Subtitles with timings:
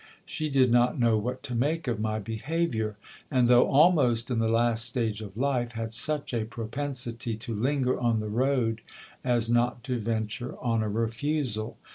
[0.25, 2.97] She did not know what to make of my behaviour;
[3.29, 7.99] and, though almost in the last stage of life, had such a propensity to linger
[7.99, 8.81] on the road
[9.23, 11.77] as not to venture on a refusal.